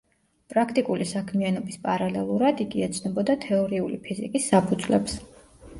პრაქტიკული 0.53 1.05
საქმიანობის 1.09 1.77
პარალელურად 1.85 2.65
იგი 2.67 2.85
ეცნობოდა 2.89 3.37
თეორიული 3.47 4.05
ფიზიკის 4.09 4.53
საფუძვლებს. 4.55 5.21